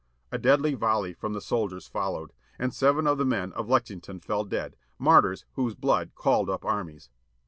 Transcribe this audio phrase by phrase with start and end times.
[0.31, 2.33] A deadly volley from the soldiers followed.
[2.57, 7.11] And seven of the men of Lexington fell dead, martjTS whose blood called up armies.